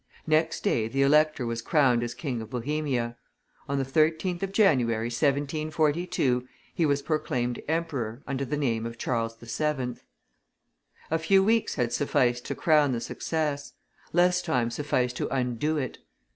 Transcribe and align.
Next 0.25 0.63
day 0.63 0.87
the 0.87 1.03
elector 1.03 1.45
was 1.45 1.61
crowned 1.61 2.01
as 2.01 2.15
King 2.15 2.41
of 2.41 2.49
Bohemia; 2.49 3.17
on 3.69 3.77
the 3.77 3.85
13th 3.85 4.41
of 4.41 4.51
January, 4.51 5.09
1742, 5.11 6.47
he 6.73 6.87
was 6.87 7.03
proclaimed 7.03 7.61
emperor, 7.67 8.23
under 8.25 8.43
the 8.43 8.57
name 8.57 8.87
of 8.87 8.97
Charles 8.97 9.35
VII. 9.39 9.97
A 11.11 11.19
few 11.19 11.43
weeks 11.43 11.75
had 11.75 11.93
sufficed 11.93 12.45
to 12.45 12.55
crown 12.55 12.93
the 12.93 12.99
success; 12.99 13.73
less 14.11 14.41
time 14.41 14.71
sufficed 14.71 15.17
to 15.17 15.27
undo 15.29 15.77
it. 15.77 15.99